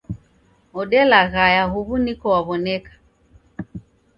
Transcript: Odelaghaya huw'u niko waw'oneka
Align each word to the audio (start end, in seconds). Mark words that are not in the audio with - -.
Odelaghaya 0.79 1.63
huw'u 1.73 1.95
niko 2.03 2.25
waw'oneka 2.33 2.93